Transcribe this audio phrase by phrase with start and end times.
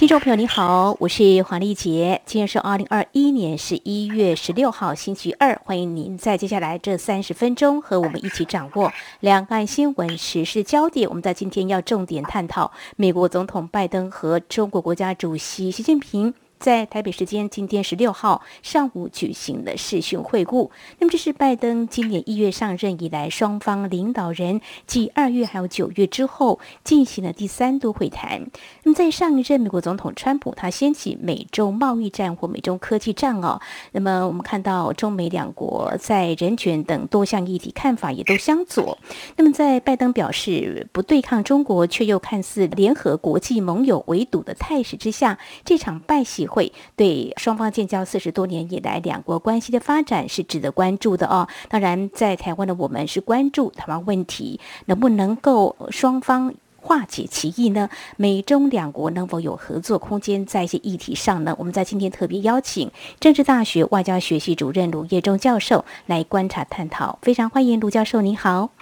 [0.00, 2.22] 听众朋友，你好，我是黄丽杰。
[2.24, 5.60] 今天是二零二一年十一月十六号，星期二。
[5.62, 8.90] 欢迎您在接下来这三十分钟和我们一起掌握
[9.20, 11.06] 两岸新闻时事焦点。
[11.06, 16.32] 我们在今天要重点探讨美国总统拜登和中国国家主席习近平。
[16.60, 20.68] 在台北时间今天十六号上午举行了视讯会晤。
[20.98, 28.46] 那么这是拜登今年一月上任以来，双方领导人继二月还有九月之后进行了第三度会谈。
[28.82, 33.58] 那么在上一任美国总统川普，他掀起美洲贸易战或美中科技战哦。
[33.92, 38.98] 那么我们看到中美两国在人权等多项议题看法也都相左。
[39.36, 46.49] 那么在拜登表示不对抗中国，却又看似联合国际盟友围堵的态势之下，这场拜喜。
[46.50, 51.48] 会对双方建交四十多年以来两国关系的发展是值得关注的哦。
[51.68, 57.88] 当然，在台湾的我们是关注台湾问题能不能够双方化解歧义呢？
[58.16, 60.44] 美中两国能否有合作空间？
[60.44, 61.54] 在一些议题上呢？
[61.58, 62.90] 我们在今天特别邀请
[63.20, 67.18] 政治大学外交学系主任卢业中教授来观察探讨。
[67.22, 68.79] 非常欢迎卢教授，您好。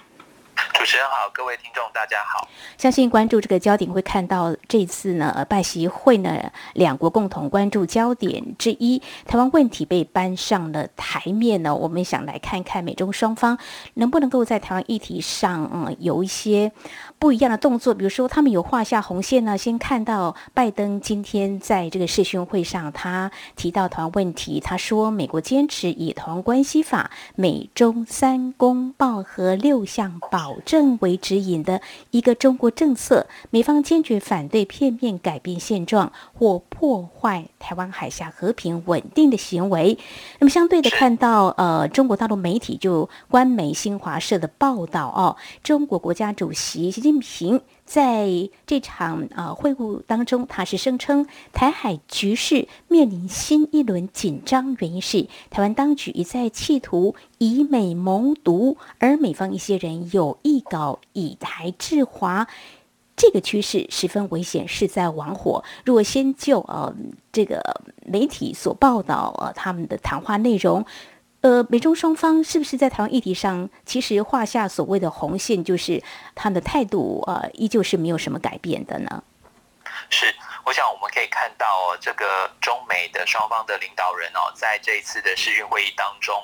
[0.73, 2.47] 主持人好，各位听众大家好。
[2.77, 11.73] 相信关注这个焦点会看到这次呢，拜习会呢，两国共同关注焦点之一，台湾问题被搬上了台面呢。
[11.73, 13.57] 我们想来看看美中双方
[13.95, 16.71] 能不能够在台湾议题上，嗯，有一些。
[17.19, 19.57] 不一样的动作，比如说他们有画下红线呢。
[19.57, 31.81] 先看到拜登今天在这个视讯会上，他提到台湾问题，他说美国坚持以《台湾关系法》、美中三公报和六项保证为指引的
[32.11, 39.97] 一个中国政策，美方坚决反对片面改变现状或破坏台湾海峡和平稳定的行为。
[40.39, 48.29] 那么相对的看到，呃，中国大陆媒体就官媒新华社的报道哦，中国国家主席习近平在
[48.65, 62.47] 这场呃会晤当中，他是声称台海局势面临新一轮紧张，原因是台湾当局一再企图以美谋独，而美方一些人有意搞以台制华，
[63.19, 65.61] 这个趋势十分危险，是在玩火。
[65.83, 66.95] 如果先就呃
[67.33, 67.61] 这个
[68.05, 70.85] 媒体所报道呃他们的谈话内容。
[71.41, 76.03] 呃，美中双方是不是在台湾议题上，其实画下所谓的红线，就是
[76.35, 79.23] 他们的态度，呃，依旧是没有什么改变的呢？
[80.09, 80.35] 是，
[80.65, 86.35] 我想我们可以看到，这个中美的双方的领导人哦，在这一次的视讯会议当中，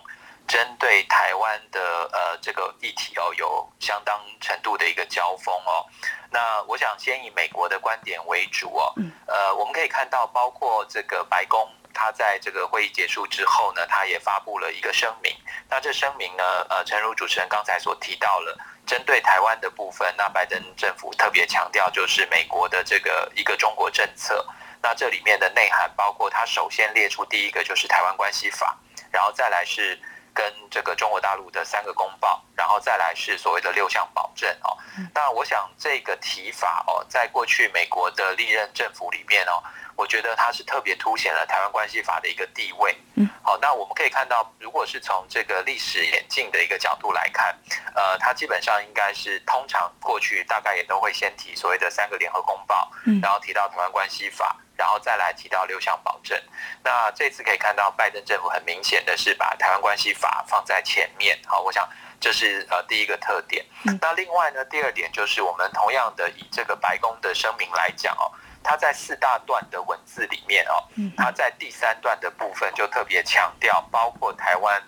[0.48, 5.86] 针对台湾的呃这个议题哦，有相当程度的一个交锋哦。
[6.32, 8.94] 那我想先以美国的观点为主哦，
[9.28, 11.68] 呃，我们可以看到，包括这个白宫。
[11.98, 15.34] 他在这个会议结束之后呢，他也发布了一个声明。
[15.70, 18.54] 那这声明呢，呃，诚如主持人刚才所提到了，
[18.86, 24.46] 针对台湾的部分，那拜登政府特别强调就是美国的这个一个中国政策。
[24.82, 28.78] 那这里面的内涵包括，他首先列出第一个就是台湾关系法，
[29.10, 29.98] 然后再来是
[30.36, 34.78] 跟这个中国大陆的三个公报，然后再来是所谓的六项保证哦。
[35.14, 39.64] 那我想这个提法哦，在过去美国的历任政府里面哦。
[39.98, 42.94] 我觉得它是特别凸显了台湾关系法的一个地位。
[43.16, 47.58] 嗯，好，那我们可以看到，如果是从这个历史演进的一个角度来看，
[47.96, 56.40] 呃，它基本上应该是通常过去大概也都会先提所谓的三个联合公报，嗯，然后提到台湾关系法，然后再来提到六项保证。
[56.84, 61.40] 那这次可以看到，拜登政府很明显的是把台湾关系法放在前面。
[61.46, 61.88] 好，我想
[62.20, 63.66] 这是呃第一个特点。
[64.02, 68.32] 那另外呢，第二点就是我们同样的以这个白宫的声明来讲哦。
[68.68, 70.82] 他在四大段的文字里面哦，
[71.16, 74.82] 他在第三段的部分就特别强调，包括台湾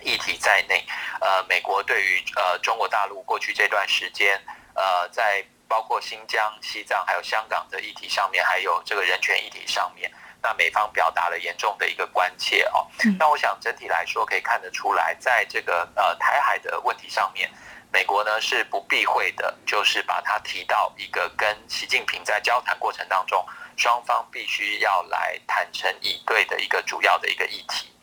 [0.00, 0.84] 议题在内，
[1.20, 4.36] 呃，美国对于呃中国大陆过去这段时间，
[4.74, 10.10] 呃，在包括新疆、西藏还有香港的议题上面，还有这个人权议题上面，
[10.42, 12.86] 那美方表达了严重的一个关切哦。
[13.18, 17.50] 那我想整体来说可以看得出来，在这个呃台海的问题上面。
[17.92, 23.46] 美国呢是不避讳的，就是把它提到一个跟习近平在交谈过程当中，
[23.76, 27.93] 双方必须要来坦诚以对的一个主要的一个议题。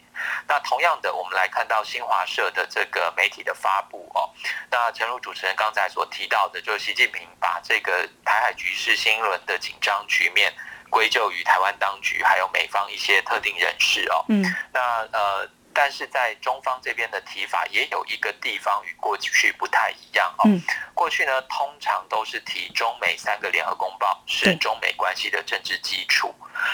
[0.47, 4.29] 那同样的，我们来看到新华社的这个媒体的发布哦。
[4.69, 10.53] 那陈如主持人刚才所提到的，就是习近平把这个台海局势新一轮的紧张局面
[10.89, 14.25] 归咎于台湾当局还有美方一些特定人士哦。
[14.29, 14.43] 嗯。
[14.71, 14.79] 那
[15.11, 15.49] 呃。
[15.73, 20.43] 但是在中方这边的提法也有一个地方与过去不太一样哦。
[20.45, 20.61] 嗯、
[20.93, 26.33] 过去呢，通常都是提中美三个联合公报是中美关系的政治基础，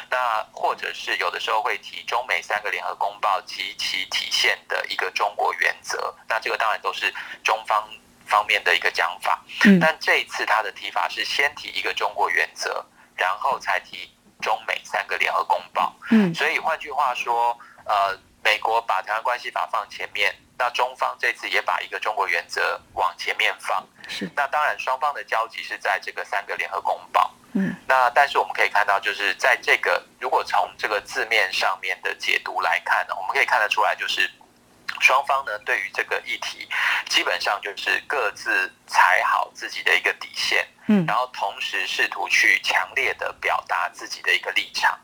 [0.09, 6.13] 那或者是有的时候会提中美三个联合公报及其体现的一个中国原则。
[6.27, 7.13] 那这个当然都是
[7.43, 7.87] 中方
[8.25, 9.43] 方面的一个讲法。
[9.65, 12.85] 嗯、但这一次他的提法是先提一个中国原则，
[13.15, 14.09] 然后才提
[14.41, 15.95] 中美三个联合公报。
[16.11, 18.17] 嗯，所以换句话说，呃。
[18.47, 23.85] 美国把台湾关系法放前面，那中方这次也把一个中国原则往前面放。
[24.07, 27.29] 是，那当然双方的交集是在这个三个联合公报。
[27.51, 34.31] 嗯，那但是我们可以看到，就是在这个如果从这个字面上面的解读来看呢，我们可以看得出来，就是
[35.01, 36.69] 双方呢对于这个议题，
[37.09, 40.65] 基本上就是各自踩好自己的一个底线。
[40.87, 44.97] 嗯，然后同时试图去强烈的表达自己的一个立场。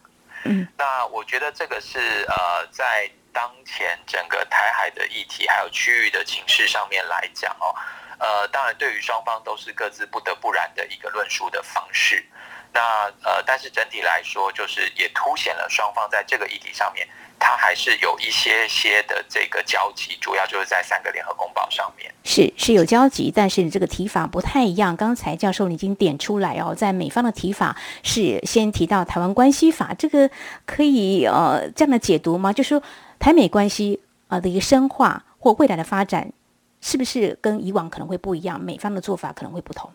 [0.46, 3.12] 嗯，那我觉得这个是呃在。
[3.34, 7.74] 当前整个台海的议题还有区域的情势上面来讲哦，
[8.20, 12.24] 呃，当然对于双方都是各自不得不然的一个论述的方式。
[12.72, 12.82] 那
[13.24, 17.08] 呃，但是整体来说，就是也凸显了双方在这个议题上面，
[17.38, 22.12] 它还是有一些些的这个交集，主要就是在三个联合公报上面。
[22.24, 24.98] 是是有交集，但是你这个提法不太一样。
[24.98, 30.28] 刚才教授你已经点出来哦，在美方的提法是先提到台湾关系法，这个
[30.66, 32.54] 可以呃这样的解读吗？
[32.54, 32.84] 就是说。
[33.24, 36.34] 台美关系啊的一个深化或未来的发展，
[36.82, 38.60] 是不是跟以往可能会不一样？
[38.60, 39.90] 美方的做法可能会不同。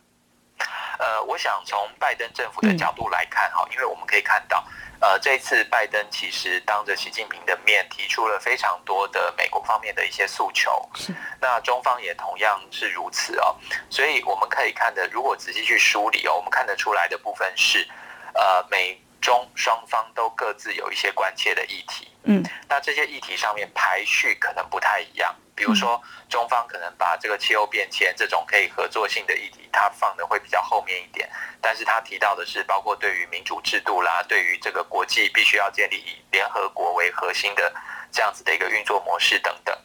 [0.99, 4.65] 呃，我想从拜登政府的角度来看哈，嗯、因为我们可以看到，
[4.99, 11.15] 呃，这一次拜登其实当着习近平的面提出了非常多的美国方面的一些诉求，是。
[11.39, 13.55] 那中方也同样是如此哦，
[13.91, 17.87] 所以我们可以看的，如果仔细去梳理哦，我们看得出来的部分是，
[18.33, 22.09] 呃，美中双方都各自有一些关切的议题。
[22.25, 31.29] 嗯，那这些议题上面排序可能不太一样，比如说中方可能把这个气候变迁这种可以合作性的议题，它放的会比较后面一点，
[31.61, 37.73] 但是他提到的是包括对于民主制度啦，对于这个国际必须要建立以联合国为核心的
[38.13, 39.77] 这样子的一个运作模式等等。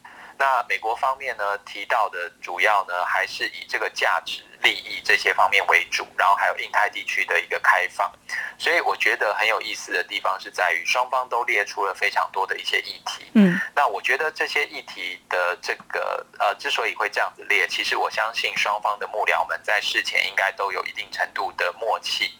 [0.43, 4.43] 那美国方面呢，提到的主要呢还是以这个价值。
[4.63, 8.09] 利益这些方面为主，然后还有印太地区的一个开放，
[8.57, 13.25] 所以我觉得很有意思的地方是在于双方都列出了非常多的一些议题。
[13.33, 22.31] 嗯，那我觉得这些议题的这个呃，之所以会这样子列，其实我相信双方的幕僚们在事前应该都有一定程度的默契，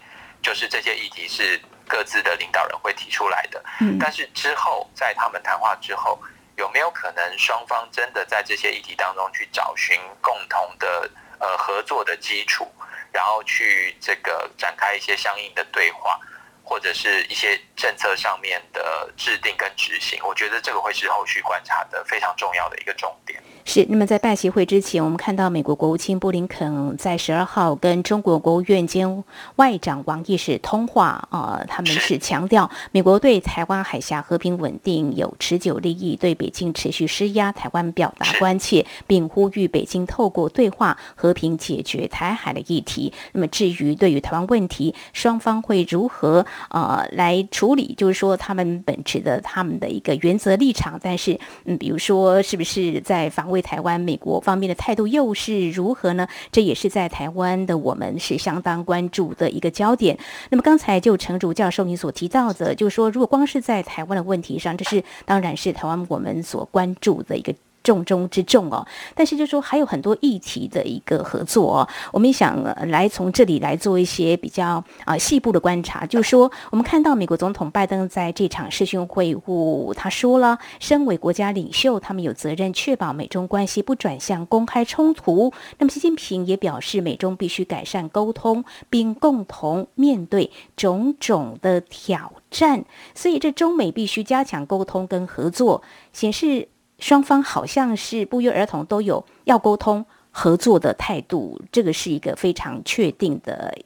[0.42, 3.62] 就是这些议题是各自的领导人会提出来的。
[3.82, 6.18] 嗯，但是之后在他们谈话之后，
[6.64, 11.12] 有没有可能双方真的在这些议题当中去找寻共同的？
[11.40, 12.66] 呃，合作的基础，
[13.12, 16.18] 然后去这个展开一些相应的对话，
[16.64, 23.44] 或者是一些政策上面的制定跟执行，我觉得这个会是后续观察的非常重要的一个重点。
[23.66, 29.24] 是，那么在拜习会之前，我们看到美国国务卿布林肯在十二号跟中国国务院兼
[29.56, 43.14] 外长王毅是通话啊、呃，他们是强调美国对台湾海峡和平稳定有持久利益，对北京持续施压台湾表达关切，并呼吁北京透过对话和平解决台海的议题。
[43.32, 47.94] 那么至于对于台湾问题，双方会如何呃来处理？
[47.98, 56.28] 就是说他们本持的他们的一个原则立场，但是嗯，比如说是不是在防为台湾，美国方面的态度又是如何呢？
[56.52, 60.18] 这也是在台湾的我们是相当关注的一个焦点。
[60.50, 67.54] 那么刚才就陈竹教授您所提到的，就是说，如果光是在台湾的问题上，这是当然是台湾我们所关注的一个。
[67.84, 85.52] 重中之重哦，但是就说还有很多议题的一个合作哦，我们也想来从这里来做一些比较啊细部的观察，就是说我们看到美国总统拜登在这场视讯会晤，他说了，身为国家领袖，他们有责任确保美中关系不转向公开冲突。
[85.78, 96.70] 那么习近平也表示，美中必须改善沟通，并共同面对种种的挑战，所以这中美必须加强沟通跟合作，显示。
[97.04, 103.78] 双方好像是不约而同都有要沟通合作的态度，这个是一个非常确定的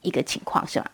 [0.00, 0.90] 一个情况，是吧？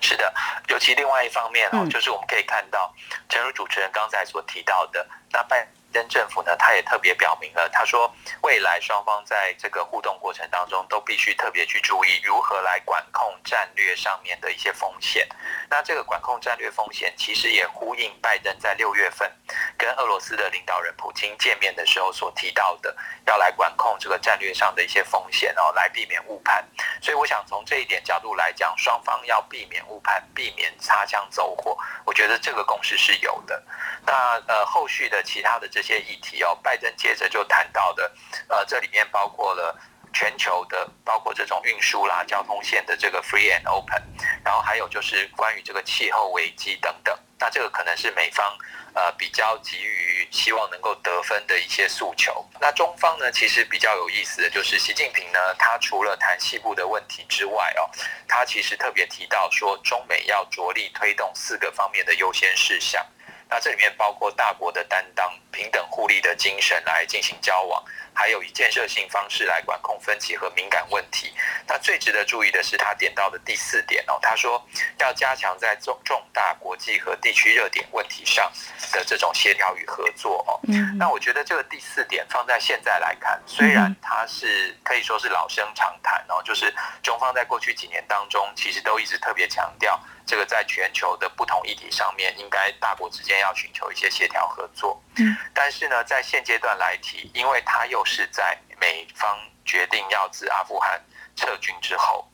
[0.00, 0.32] 是的，
[0.68, 2.90] 尤其另外一方面啊，嗯、就是我们可以看到，
[3.28, 8.10] 正如主持人刚才所提到的，那拜登政府呢，他也特别表明了，他说
[8.40, 15.28] 未来双方在这个互动过程当中，都必须特别去注意如何来管控战略上面的一些风险。
[15.68, 19.30] 那这个管控战略风险，其实也呼应拜登在六月份
[19.76, 22.96] 跟俄罗斯的领导人普京见面的时候所提到的，
[23.26, 26.64] 要来管控这个战略上的一些风险哦，来避免误判。
[27.00, 33.62] 所以我想从这一点角度来讲，双方要避免误判，避免擦枪走火，我觉得这个共识是有的。
[34.04, 38.12] 那呃，后续的其他的这些议题哦，拜登接着就谈到的，
[38.48, 39.76] 呃，这里面包括了
[40.16, 44.02] 全球的，包括这种运输啦、交通线的这个 free and open，
[44.42, 47.14] 然后还有就是关于这个气候危机等等。
[47.38, 48.56] 那这个可能是美方
[48.94, 52.42] 呃比较急于希望能够得分的一些诉求。
[52.58, 57.84] 那中方呢，其实比较有意思的就是习近平呢，他除了谈西部的问题之外哦，
[58.26, 63.04] 他其实特别提到说，中美要着力推动四个方面的优先事项。
[63.48, 67.80] 那这里面包括大国的担当、平等互利的精神来进行交往，
[68.16, 71.34] 还有以建设性方式来管控分歧和敏感问题。
[71.68, 74.66] 那最值得注意的是，他点到的第四点哦，他说
[74.98, 78.50] 要加强在重重大国际和地区热点问题上
[78.92, 80.58] 的这种协调与合作哦。
[80.68, 80.96] 嗯。
[80.98, 90.00] 那我觉得这个第四点放在现在来看，虽然它是可以说是老生常谈哦，就是中方在过去几年当中，其实都一直特别强调。
[90.26, 95.00] 这个在全球的不同议题上面，应该大国之间要寻求一些协调合作。
[95.18, 100.98] 嗯，但是呢，在现阶段来提，因为它又是在美方决定要自阿富汗
[101.34, 102.26] 撤军之后，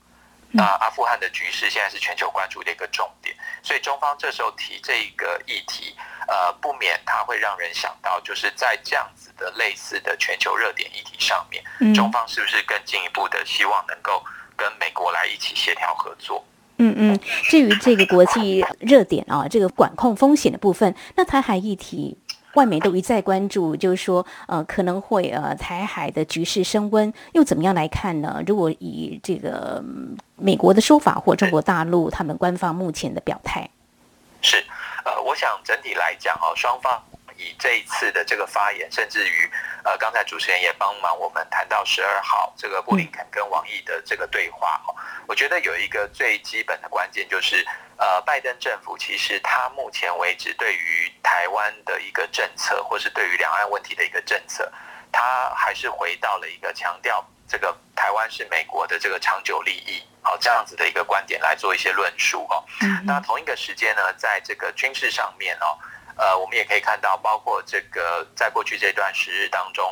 [0.50, 5.96] 那阿富汗的局势现在是全球关注的一个重点，所以中方这时候提这个议题，
[6.28, 14.22] 呃，不免它会让人想到，就是在这样子的类似的全球热点议题上面，中方是不是更进一步的希望能够
[14.54, 16.44] 跟美国来一起协调合作？
[16.78, 22.18] 嗯嗯，至于这个国际热点啊，这个管控风险的部分，那台海议题，
[22.54, 28.42] 外媒都一再关注，就是说，呃，可能会呃，台海的局势升温，又怎么样来看呢？
[28.46, 29.82] 如果以这个
[30.36, 33.68] 美国的说法或中国大陆他们官方目前的表态，
[34.40, 34.58] 是，
[35.04, 37.02] 呃，我想整体来讲啊，双方。
[37.42, 39.50] 以这一次的这个发言，甚至于
[39.84, 44.94] 呃，刚才主持人也帮忙我们谈到十二号这个布林肯跟王毅的这个对话哦，
[45.26, 54.70] 我觉得有一个最基本的关键就是呃，拜登政府其实他目前为止对于台湾的一个政策，或是对于两岸问题的一个政策，
[55.10, 62.64] 他还是回到了一个强调这个台湾是美国的这个长久利益，好这样子的一个观点来做一些论述哦。
[63.04, 65.76] 那同一个时间呢，在这个军事上面哦。
[66.16, 69.90] 呃，我们也可以看到，包括这个在过去这段时日当中，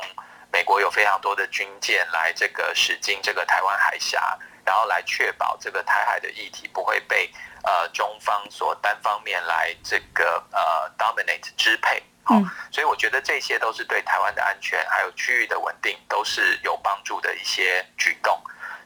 [0.51, 7.29] 美国有非常多的军舰来这个驶经这个台湾海峡，然后来确保这个台海的议题不会被
[7.63, 12.01] 呃中方所单方面来这个呃 dominate 支配。
[12.23, 12.35] 好，
[12.71, 18.39] 所以我觉得这些都是对台湾的安全还有区域的稳定都是有帮助的一些举动。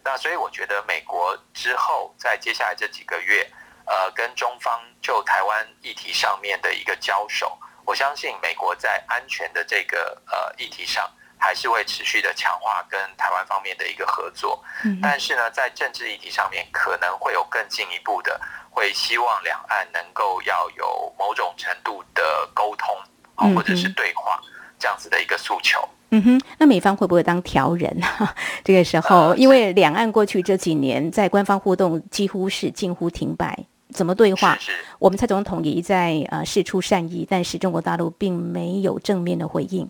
[0.04, 3.46] 那所以我觉得美国之后在接下来这几个月。
[3.86, 14.64] 呃，跟中方就台湾议题上面的一个交手，我相信美国在安全的这个呃议题上，还是会持续的强化跟台湾方面的一个合作。
[14.84, 18.40] 嗯，但是呢，在政治议题上面，可能会有更进一步的，
[18.72, 22.96] 会希望两岸能够要有某种程度的沟通
[23.36, 24.42] 啊，或者是对话
[24.80, 25.88] 这样子的一个诉求。
[26.10, 28.00] 嗯哼，那美方会不会当调人？
[28.64, 33.66] 这个时候，因为两岸过去这几年在官方互动几乎是近乎停摆。
[33.96, 34.58] 怎么对话？
[35.00, 39.90] 我们蔡总统也一再呃示出善意，但是中国大陆并没有正面的回应。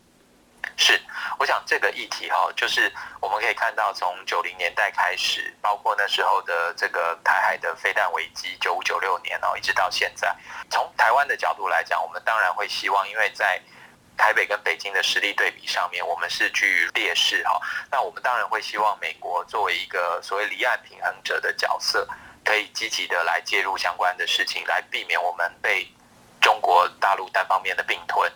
[0.78, 1.02] 是，
[1.40, 10.36] 我想这个议题哈，就是我们可以看到，从九零年代开始，包括那时候的这个台海的飞弹危机，九五九六年哦，一直到现在，
[10.70, 13.60] 从台湾的角度来讲，我们当然会希望，因为在
[14.18, 17.60] 台北跟北京的实力对比上面，我们是居于劣势哈。
[17.90, 22.08] 那我们当然会希望美国作为一个所谓离岸平衡者的角色。
[22.46, 25.86] 可以积极的来介入相关的事情，来避免我们被
[26.40, 28.32] 中国大陆单方面的并吞。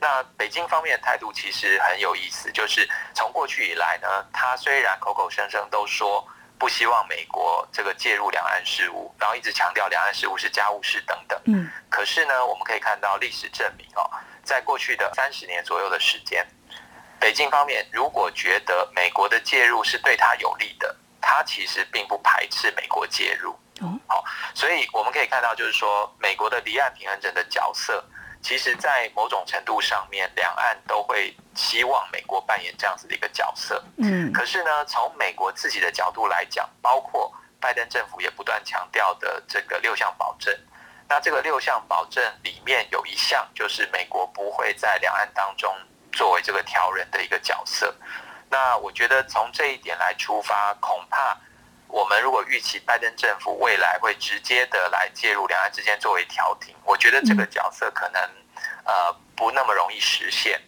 [0.00, 6.26] 那北京方面的态度其实很有意思，就是从过去以来呢，他虽然口口声声都说
[6.58, 11.38] 不希望美国这个介入两岸事务，然后一直强调两岸事务是家务事等等。
[11.44, 11.70] 嗯。
[11.90, 14.10] 可是呢，我们可以看到历史证明哦，
[14.42, 16.46] 在过去的三十年左右的时间，
[17.18, 20.96] 北京方面如果觉得美国的介入是对他有利的。
[21.20, 23.54] 他其实并不排斥美国介入，
[24.06, 24.24] 好，
[24.54, 28.04] 所以我们可以看到，就是说，美国的离岸平衡者的角色，
[28.42, 33.82] 其实，在某种程度上面，两岸都会希望美国扮演这样子的一个角色。
[33.98, 40.54] 嗯，可是呢，从美国自己的角度来讲，包括拜登政府也不断强调的这个六项保证，
[41.08, 45.74] 那这个六项保证里面有一项，就是美国不会在两岸当中
[46.12, 47.94] 作为这个调人的一个角色。
[48.50, 51.38] 那我觉得从这一点来出发，恐怕
[51.86, 58.20] 我们如果预期拜登政府未来会直接的来介入两岸之间作为调停，我觉得这个角色可能
[58.84, 60.60] 呃不那么容易实现。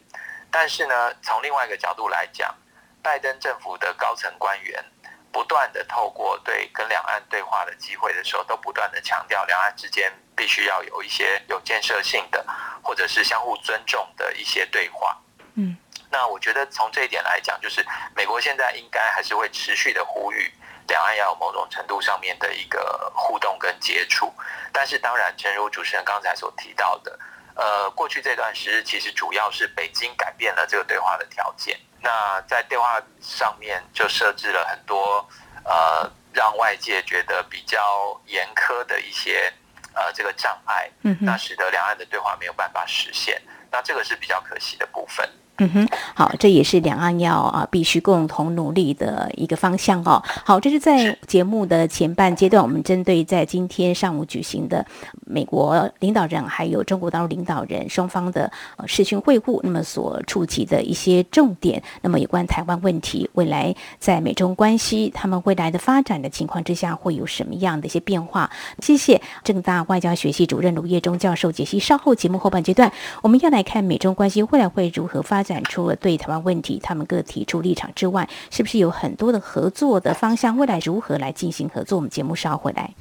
[0.48, 2.54] 但是呢，从另外一个角度来讲，
[3.02, 4.84] 拜登政府的高层官员
[5.32, 12.46] 不断的透过对跟两岸对话的机会的时候，都不断的强调两岸之间必须要有一些有建设性的，
[12.80, 15.18] 或者是相互尊重的一些对话。
[15.54, 15.76] 嗯。
[16.12, 20.52] 那我觉得从这一点来讲，就是美国现在应该还是会持续的呼吁
[20.86, 24.30] 两岸要有某种程度上面的一个互动跟接触。
[24.70, 27.18] 但是当然，正如主持人刚才所提到的，
[27.54, 31.80] 呃，过去这段时日其实主要是北京改变了这个对话的条件。
[32.02, 35.26] 那在对话上面就设置了很多
[35.64, 39.50] 呃让外界觉得比较严苛的一些
[39.94, 40.90] 呃这个障碍，
[41.20, 43.40] 那使得两岸的对话没有办法实现。
[43.70, 45.26] 那这个是比较可惜的部分。
[45.58, 50.22] 嗯哼，好，这也是两岸要啊必须共同努力的一个方向哦。
[50.44, 54.84] 好，这是在节目的前半阶段，我们针对在今天上午举行的
[55.26, 68.50] 美国领导人还有中国大陆领导人双方的呃视讯会晤，那么所触及的一些重点，那么有关台湾问题，未来在美中关系他们未来的发展的情况之下，会有什么样的一些变化？
[68.80, 71.78] 谢谢政大外交学系主任卢业忠教授解析。
[71.78, 72.90] 稍后节目后半阶段，
[73.20, 75.52] 我们要来看美中关系未来会如何发展。
[75.52, 80.56] 展出了对台湾问题，他们各提出立场之外，是不是有很多的合作的方向？
[80.56, 81.96] 未来如何来进行合作？
[81.96, 82.94] 我们节目稍后回来。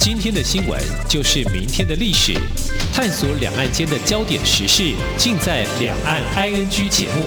[0.00, 2.32] 今天的新闻就是明天的历史，
[2.94, 7.24] 探索两岸间的焦点时事，尽在《两岸 ING》节目。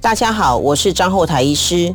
[0.00, 1.94] 大家好，我是张后台医师。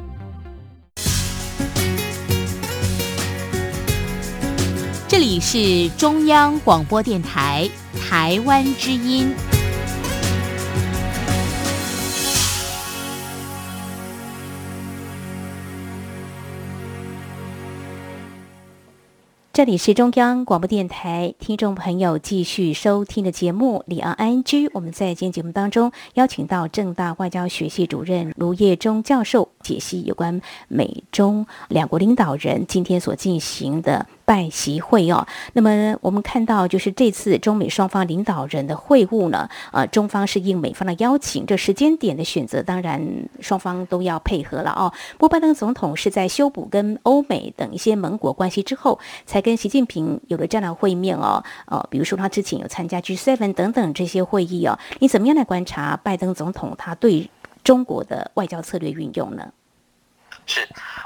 [5.11, 9.29] 这里是中央广播电台台湾之音。
[19.51, 24.43] 这里是中央广播电台，听众朋友继续收听的节目《李昂 ING》。
[24.73, 34.07] 我们在今天节目当中邀请到政大外交学系主任卢业中教授解析有关美中两国领导人今天所进行的。
[34.31, 43.05] 拜习会哦，那么我们看到，就是这次中美双方领导人的会晤呢，呃，中方是应美方的邀请，这时间点的选择，当然
[43.41, 44.93] 双方都要配合了哦。
[45.17, 51.43] 不过拜登总统是在修补跟欧美等一些盟国关系之后，才跟习近平有了这样的会面哦。
[51.65, 57.29] 呃，比如说他之前有参加 G7 等等这些会议哦，你怎么样来观察拜登总统他对
[57.65, 59.51] 中国的外交策略运用呢？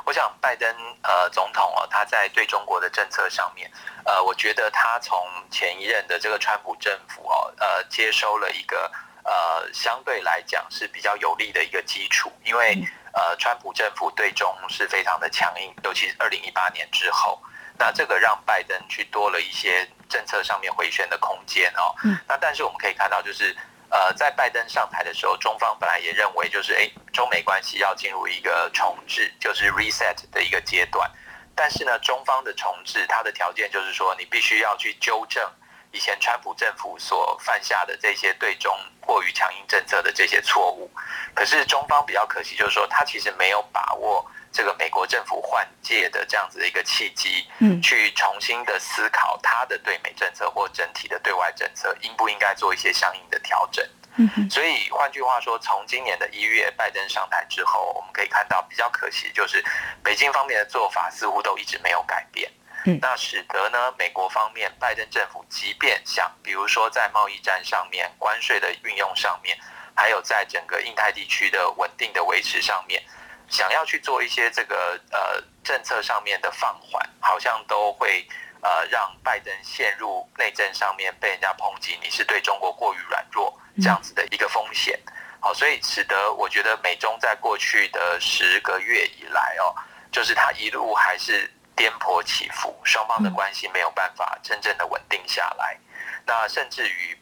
[0.06, 0.70] 是，我想拜登
[1.02, 3.70] 呃总统哦，他在对中国的政策上面，
[4.06, 8.92] 呃，我觉得他从前一任的这个川普政府哦，呃，接收了一个
[9.24, 12.78] 呃相对来讲是比较有利的一个基础，因为
[13.14, 17.42] 呃川普政府对中是非常的强硬，尤其是二零一八年之后，
[17.78, 21.96] 那这个让拜登去多了一些政策上面回旋的空间哦。
[22.28, 23.56] 那但是我们可以看到就是。
[23.90, 31.10] 呃，在拜登上台的时候，中方本来也认为就是，哎，中美关系要进入一个重置，就是 reset 的一个阶段。
[31.56, 35.50] 但是呢，中方的重置，它的条件就是说，你必须要去纠正
[35.92, 40.92] 以前川普政府所犯下的这些对中过于强硬政策的这些错误。
[41.34, 44.26] 可是中方比较可惜，就是说，他其实没有把握。
[44.56, 53.86] 这个美国政府换届的这样子的一个契机，嗯，去重新的思考他的对美政策或整体的对外政策，应不应该做一些相应的调整？
[54.16, 59.62] 嗯，所以换句话说，从今年的一月拜登上台之后，我们可以看到比较可惜就是
[60.02, 62.50] 北京方面的做法似乎都一直没有改变，
[62.86, 69.58] 嗯，那使得呢美国方面拜登政府即便想，比如说在贸易战上面、关税的运用上面，
[69.94, 73.04] 还有在整个印太地区的稳定的维持上面。
[73.50, 78.28] 想要去做一些这个呃政策上面的放缓，好像都会
[78.62, 85.00] 呃让拜登陷入内政上面被人家抨击，你是对中国过于软弱这样子的一个风险。
[85.40, 89.76] 好，所以使得我觉得美中在过去的十个月以来哦，
[90.12, 95.78] 就是他一路还是颠簸起伏，双方的关系没有办法真正的稳定下来。
[96.26, 97.16] 那甚至于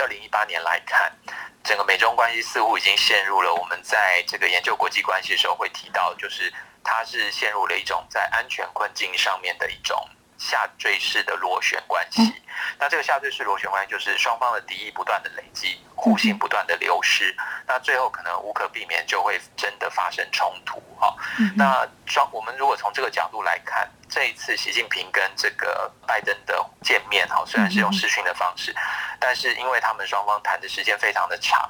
[0.00, 1.12] 二零一八年来看，
[1.62, 10.08] 整个美中关系似乎已经陷入了我们在这个研究国际关系的时候会提到，就是它是陷入了一种在安全困境上面的一种。
[10.40, 12.34] 下坠式的螺旋关系，
[12.78, 17.36] 那这个下坠式螺旋关系就是双方的敌意不断的累积，互信不断的流失，
[17.68, 21.14] 那最后可能无可避免就会真的发生冲突哈。
[21.54, 28.74] 那双我们如果从这个角度来看，这一次习近平跟这个拜登的见面哈，虽然是用视讯的方式，
[29.20, 31.68] 但是因为他们双方谈的时间非常的长。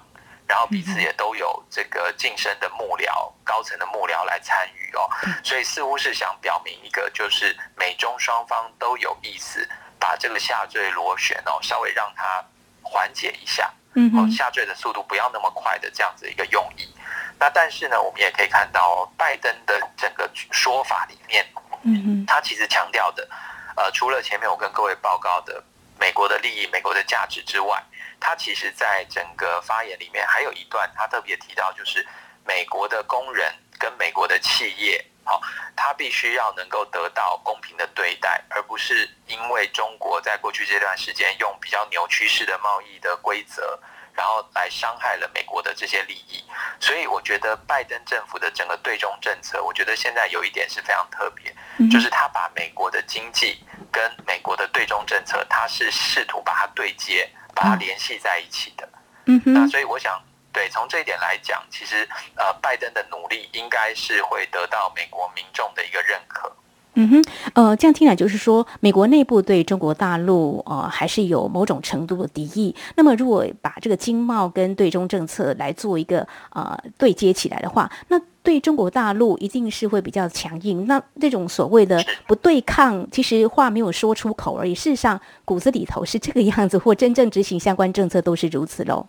[0.50, 5.08] 然后彼此也都有这个晋升的幕僚、高层的幕僚来参与哦，
[5.44, 9.64] 所以似乎是想表明一个，就是美中双方都有意思，
[10.00, 12.44] 把这个下坠螺旋哦稍微让它
[12.82, 16.92] 缓解一下，嗯，哦下坠的速度不要那么快的这样子一个用意。
[17.38, 21.46] 那但是呢，我们也可以看到拜登的整个说法里面，
[21.84, 23.28] 嗯，他其实强调的，
[23.76, 25.62] 呃，除了前面我跟各位报告的
[25.96, 27.80] 美国的利益、美国的价值之外。
[28.20, 32.06] 他其实，在整个发言里面还有一段，他特别提到，就是
[32.44, 35.40] 美国的工人跟美国的企业，好，
[35.74, 43.78] 他必须要能够得到公平的对待，而不是因为中国在过去这段时间用比较扭曲式的贸易的规则，
[44.12, 46.44] 然后来伤害了美国的这些利益。
[46.78, 51.54] 所以，我觉得拜登政府的整个对中政策，我觉得现在有一点是非常特别，
[51.88, 57.28] 就是他把美国的经济跟美国的对中政策，他是试图把它对接。
[57.60, 58.88] 把它联系在一起的，
[59.26, 60.18] 嗯哼，那所以我想，
[60.50, 66.50] 对，从这一点来讲，其实呃，拜登的努力应该是会得到美国民众的一个认可。
[66.94, 72.74] 嗯哼，呃，这样听来就是说，美国内部对中国大陆呃还是有某种程度的敌意。
[72.96, 80.86] 那么，如果把这个经贸跟对中政策来做一个呃对接起来的话，那对中国大陆一定是会比较强硬。
[80.86, 89.06] 那这种所谓的不对抗，其实话没有说出口而已，事实上骨子里头是这个样子，或真正执行相关政策都是如此喽。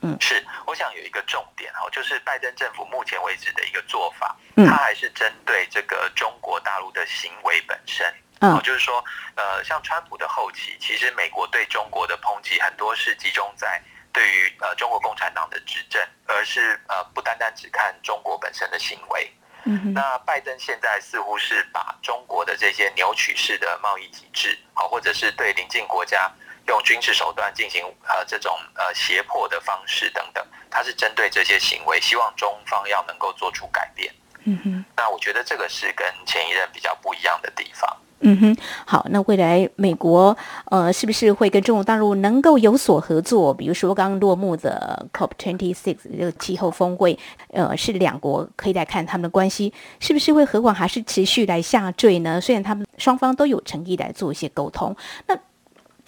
[0.00, 8.06] 嗯，是，我想有一个重点哦，就是拜登政府目前为止的一个做法，嗯，他还是针对这个中国大陆的行为本身，
[8.38, 13.82] 嗯，就是说，呃，像川普的后期，其实美国对中国的抨击很多是集中在
[14.18, 26.28] 对于呃中国共产党的执政，而是呃不单单只看中国本身的行为，嗯，那拜登现在似乎是把中国的这些扭曲式的贸易体制，好，或者是对邻近国家。
[26.66, 34.12] 用军事手段进行呃这种呃胁迫的方式等等，他是针对这些行为，希望中方要能够做出改变。
[34.44, 37.96] 嗯哼，那我觉得这个是跟前一任比较不一样的地方。
[38.20, 43.54] 嗯哼，好，那未来美国呃是不是会跟中国大陆能够有所合作？
[43.54, 47.18] 比如说刚刚落幕的 COP twenty six 这个气候峰会，
[47.52, 52.40] 呃，是两国可以来看他们的关系是不是会和缓，还是持续来下坠呢？
[52.40, 54.94] 虽然他们双方都有诚意来做一些沟通，
[55.26, 55.38] 那。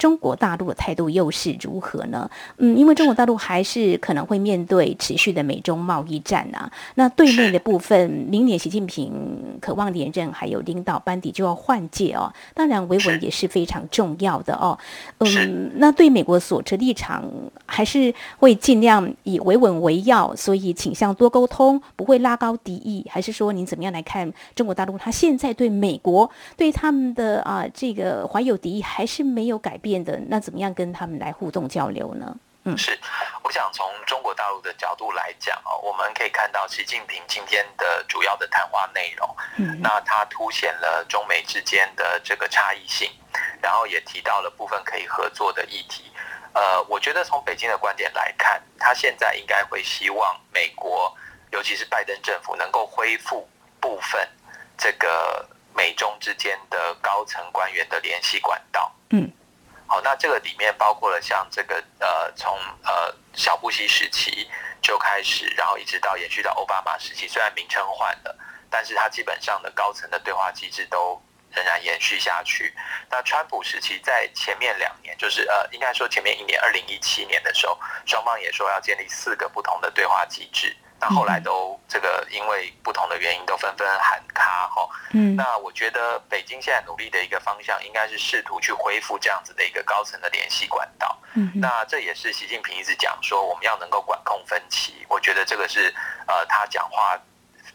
[0.01, 2.27] 中国大陆的态度又是如何呢？
[2.57, 6.71] 嗯，因为中国大陆还是可能会面对持续的美中贸易战啊。
[6.95, 12.33] 那对内的部分，明年习近平渴望连任，还有领导班底就要换届哦。
[12.55, 14.75] 当然，维稳也是非常重要的哦。
[15.19, 17.23] 嗯，那对美国所持立场，
[17.67, 23.05] 还是会尽量以维稳为要，所以倾向多沟通，不会拉高敌意。
[23.07, 24.97] 还是说，您怎么样来看中国大陆？
[24.97, 29.90] 他现在对美国对他们的啊这个怀有敌意，还是没有改变？
[29.91, 32.33] 变的那怎么样跟他们来互动交流呢？
[32.63, 32.97] 嗯，是，
[33.43, 43.11] 我想从中国大陆的角度来讲哦，我们可以看到习近平今天的主要的谈话内容，嗯，那他凸显了中美之间的这个差异性，
[43.61, 46.09] 然后也提到了部分可以合作的议题。
[46.53, 51.13] 呃，我觉得从北京的观点来看，他现在应该会希望美国，
[51.51, 53.49] 尤其是拜登政府能够恢复
[53.81, 54.25] 部分
[54.77, 58.93] 这个美中之间的高层官员的联系管道。
[59.09, 59.29] 嗯。
[59.91, 64.49] 好，那这个里面包括了像这个呃，从呃小布希时期
[64.81, 68.33] 就开始，然后一直到延续到奥巴马时期，虽然名称换了，
[68.69, 72.73] 但是它基本上的高层的对话机制都仍然延续下去。
[73.09, 80.73] 那川普时期在前面两年，就是呃，应该说前面一年，二零一七年的时候，双方也说要建立四个不同的对话机制。
[81.01, 95.91] 那后来都这个因为不同的原因都纷纷喊卡哈，嗯，那我觉得北京现在努力的一个方向应该是试图去恢复这样子的一个高层的联系管道，嗯，那这也是习近平一直讲说我们要能够管控分歧，我觉得这个是
[96.27, 97.19] 呃他讲话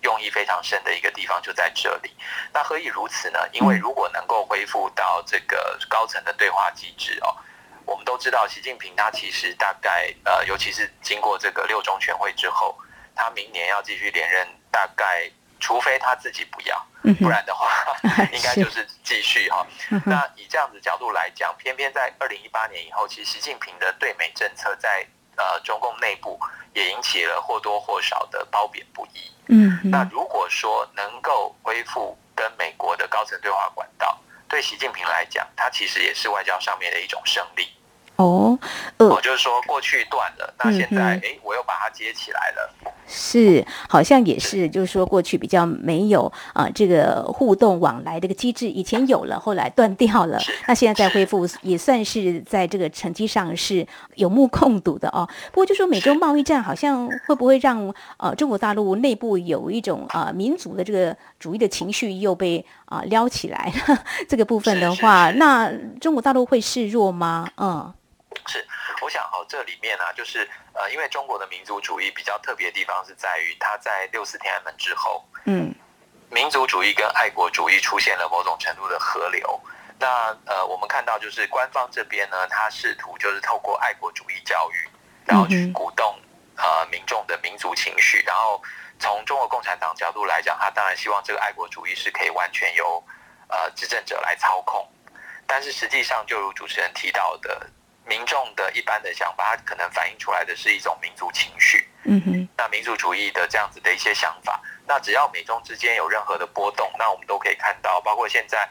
[0.02, 2.12] 用意非常深的一个地方就在这里。
[2.54, 3.40] 那何以如此呢？
[3.50, 7.34] 因为如果能够恢复到这个高层的对话机制哦，
[7.84, 12.78] 我们都知道习近平他其实大概呃，尤其是经过这个六中全会之后。
[13.16, 17.68] 他明年要继续连任，大概除非他自己不要，嗯、不然的话，
[18.30, 19.66] 应该就是继续哈。
[20.04, 25.04] 那以这样子角度来讲，偏偏在二零一八年以后，其实习近平的对美政策在
[25.36, 26.38] 呃中共内部
[26.74, 29.32] 也引起了或多或少的褒贬不一。
[29.48, 37.68] 嗯，那如果说能够恢复跟美国的高层对话管道，对习近平来讲，他其实也是外交上面的一种胜利。
[38.16, 38.58] 哦，
[38.96, 42.92] 呃，我就是说过去断了，那现在哎、嗯，我又把它接起来了。
[43.06, 50.40] 是，好像也是，就是说过去比较没有啊、呃，这个互动往来这个机制，以前有了，后来断掉了。
[50.66, 55.28] 那现在再恢复，也算是在这个成绩上是有目共睹的哦。
[55.52, 63.98] 不过就说美洲贸易战，好像会不会让呃中国大陆内部有一种啊、呃、民族的这个主义的情绪又被啊、呃、撩起来了？
[64.26, 67.48] 这个部分的话，那中国大陆会示弱吗？
[67.58, 67.92] 嗯。
[68.46, 68.66] 是，
[69.00, 75.74] 我想哦，这里面呢、啊，就是呃，因为中国的民族主义比较特别的地方是在于，它在六四天安门之后，嗯，
[76.30, 79.60] 民族主义跟爱国主义出现了某种程度的合流。
[79.98, 84.88] 那呃，我们看到就是官方这边呢，他试图就是透过爱国主义教育，
[85.24, 86.18] 然后去鼓动
[86.56, 88.22] 呃民众的民族情绪。
[88.26, 88.62] 然后
[88.98, 93.02] 从中国共产党角度来讲，他当然希望这个爱国主义是可以完全由
[93.48, 94.86] 呃执政者来操控。
[95.46, 97.66] 但是实际上，就如主持人提到的。
[98.06, 101.86] 民众的一般的想法，它可能反映出来的是一种民族情绪。
[102.04, 108.68] 嗯哼，那民族主义的这样子的一些想法，那只要美中之间有任何的波动，那我们都可以看到，包括现在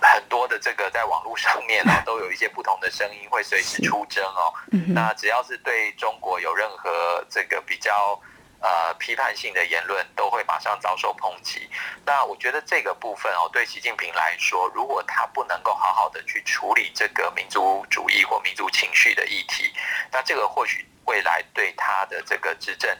[0.00, 4.54] 很多的这个在网络上面呢， 都有一些不同的声音会随时出征哦。
[4.72, 8.18] 嗯，那只要是对中国有任何这个比较。
[8.60, 11.70] 呃，批判性的言论都会马上遭受抨击。
[12.04, 19.72] 那我觉得这个部分哦，对习近平来说，如果他不能够好好的去处理这个民族主义或民族情绪的议题，
[20.10, 22.90] 那这个或许未来对他的这个执政，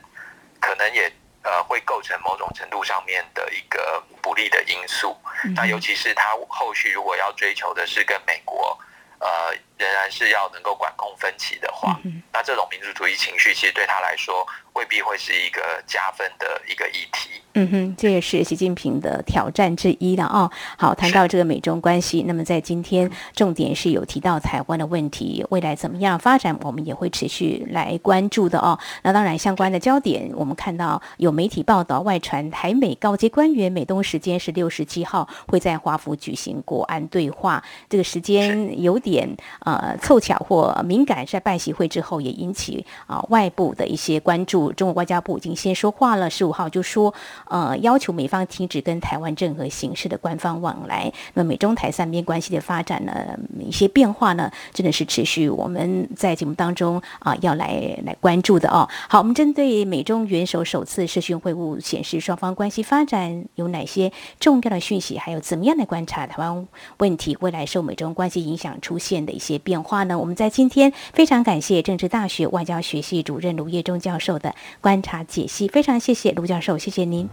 [0.60, 5.16] 可能也呃会构成某种程度上面的一个不利的因素。
[5.56, 8.78] 那尤其是他后续如果要追求的是跟美国。
[9.20, 17.30] 呃，仍然是要能够管控分歧的话，嗯，那这种民族主义情绪，其实对他来说未必会是一个加分的一个议题。
[17.54, 20.48] 嗯哼，这也是习近平的挑战之一了哦。
[20.76, 28.78] 好，谈到这个美中关系，那么在今天重点是有提到台湾的问题，未来怎么样发展，我们也会持续来关注的哦。
[29.02, 39.28] 那当然，相关的焦点，我们看到有媒体报道外传，台美高阶官员美东时间是六十七号会在华府举行国安对话，这个时间有点
[39.64, 44.72] 呃呃凑巧或敏感，在拜习会之后也引起啊、外部的一些关注。
[44.72, 47.12] 中国外交部已经先说话了，十五号就说。
[47.46, 51.12] 呃，要求美方停止跟台湾任何形式的官方往来。
[51.34, 53.12] 那美中台三边关系的发展呢，
[53.58, 58.88] 一些变化呢，真的是持续我们在节目当中啊、要来来关注的哦。
[59.08, 70.18] 好，我们针对美中元首首次视讯会晤显示双方关系发展有哪些重要的讯息，还有怎么样来观察台湾问题未来受美中关系影响出现的一些变化呢？
[70.18, 77.28] 我们在今天非常感谢政治大学外交学系主任卢业中教授的观察解析，非常谢谢卢教授，谢谢您。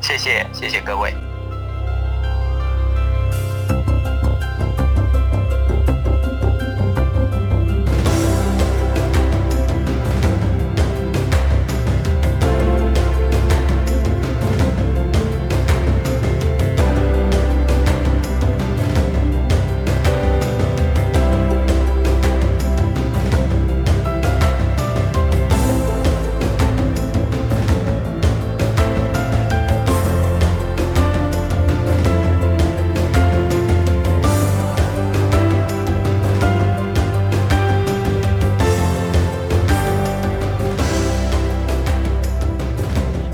[0.00, 1.12] 谢谢，谢谢各位。